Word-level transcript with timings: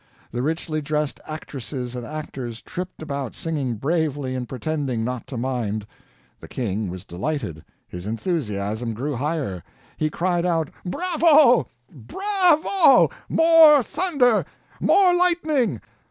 The 0.31 0.41
richly 0.41 0.81
dressed 0.81 1.19
actresses 1.27 1.95
and 1.95 2.03
actors 2.03 2.63
tripped 2.63 3.03
about 3.03 3.35
singing 3.35 3.75
bravely 3.75 4.33
and 4.33 4.49
pretending 4.49 5.03
not 5.03 5.27
to 5.27 5.37
mind 5.37 5.83
it. 5.83 5.87
The 6.39 6.47
King 6.47 6.89
was 6.89 7.05
delighted 7.05 7.63
his 7.87 8.07
enthusiasm 8.07 8.93
grew 8.95 9.13
higher. 9.15 9.63
He 9.97 10.09
cried 10.09 10.43
out: 10.43 10.71
"Bravo, 10.83 11.67
bravo! 11.91 13.11
More 13.29 13.83
thunder! 13.83 14.43
more 14.79 15.13
lightning! 15.15 15.79